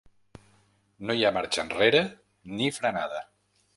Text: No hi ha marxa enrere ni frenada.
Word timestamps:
No 1.09 1.15
hi 1.19 1.27
ha 1.27 1.31
marxa 1.37 1.65
enrere 1.67 2.01
ni 2.55 2.71
frenada. 2.79 3.21